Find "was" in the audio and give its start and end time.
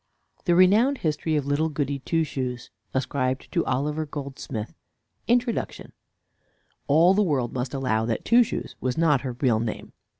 8.81-8.97